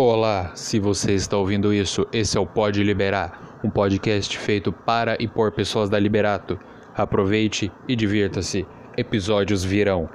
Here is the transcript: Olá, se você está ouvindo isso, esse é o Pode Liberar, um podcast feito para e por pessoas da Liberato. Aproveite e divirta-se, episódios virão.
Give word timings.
Olá, 0.00 0.52
se 0.54 0.78
você 0.78 1.14
está 1.14 1.36
ouvindo 1.36 1.74
isso, 1.74 2.06
esse 2.12 2.38
é 2.38 2.40
o 2.40 2.46
Pode 2.46 2.84
Liberar, 2.84 3.58
um 3.64 3.68
podcast 3.68 4.38
feito 4.38 4.70
para 4.70 5.20
e 5.20 5.26
por 5.26 5.50
pessoas 5.50 5.90
da 5.90 5.98
Liberato. 5.98 6.56
Aproveite 6.94 7.72
e 7.88 7.96
divirta-se, 7.96 8.64
episódios 8.96 9.64
virão. 9.64 10.08